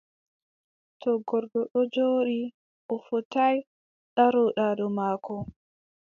To 1.01 1.09
goɗɗo 1.27 1.59
ɗon 1.71 1.85
jooɗi, 1.93 2.39
a 2.91 2.93
fotaay 3.05 3.57
ndarooɗaa 4.11 4.73
dow 4.77 4.91
maako, 4.97 5.33